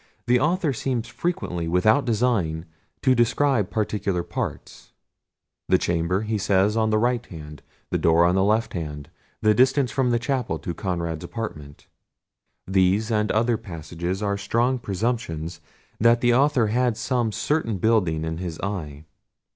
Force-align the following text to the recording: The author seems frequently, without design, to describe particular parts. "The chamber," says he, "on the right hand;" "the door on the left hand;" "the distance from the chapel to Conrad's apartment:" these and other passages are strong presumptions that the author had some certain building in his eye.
The 0.25 0.39
author 0.39 0.73
seems 0.73 1.07
frequently, 1.07 1.67
without 1.67 2.05
design, 2.05 2.65
to 3.03 3.13
describe 3.13 3.69
particular 3.69 4.23
parts. 4.23 4.93
"The 5.69 5.77
chamber," 5.77 6.25
says 6.39 6.73
he, 6.73 6.79
"on 6.79 6.89
the 6.89 6.97
right 6.97 7.23
hand;" 7.27 7.61
"the 7.91 7.99
door 7.99 8.25
on 8.25 8.33
the 8.33 8.43
left 8.43 8.73
hand;" 8.73 9.11
"the 9.43 9.53
distance 9.53 9.91
from 9.91 10.09
the 10.09 10.17
chapel 10.17 10.57
to 10.57 10.73
Conrad's 10.73 11.23
apartment:" 11.23 11.85
these 12.65 13.11
and 13.11 13.31
other 13.31 13.57
passages 13.57 14.23
are 14.23 14.39
strong 14.39 14.79
presumptions 14.79 15.61
that 15.99 16.21
the 16.21 16.33
author 16.33 16.65
had 16.69 16.97
some 16.97 17.31
certain 17.31 17.77
building 17.77 18.25
in 18.25 18.39
his 18.39 18.59
eye. 18.61 19.05